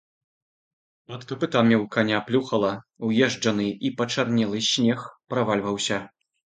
Пад 1.11 1.21
капытамі 1.31 1.75
ў 1.77 1.85
каня 1.97 2.17
плюхала, 2.31 2.73
уезджаны 3.11 3.69
і 3.85 3.95
пачарнелы 4.01 4.67
снег 4.75 4.99
правальваўся. 5.35 6.07